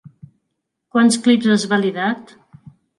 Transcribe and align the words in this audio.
Quants 0.97 1.19
clips 1.27 1.53
has 1.55 1.69
validat? 1.77 2.39